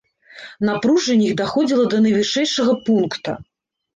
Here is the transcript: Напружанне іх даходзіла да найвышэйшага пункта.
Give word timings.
Напружанне 0.69 1.27
іх 1.27 1.35
даходзіла 1.41 1.85
да 1.91 1.99
найвышэйшага 2.05 2.73
пункта. 2.87 3.37